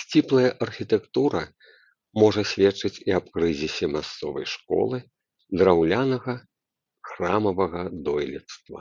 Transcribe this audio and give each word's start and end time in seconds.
Сціплая 0.00 0.50
архітэктура 0.66 1.40
можа 2.22 2.42
сведчыць 2.52 3.02
і 3.08 3.16
аб 3.18 3.26
крызісе 3.38 3.86
мясцовай 3.96 4.46
школы 4.54 4.96
драўлянага 5.64 6.34
храмавага 7.10 7.80
дойлідства. 8.10 8.80